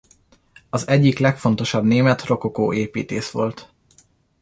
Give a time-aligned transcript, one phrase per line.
[0.69, 3.73] Az egyik legfontosabb német rokokó építész volt.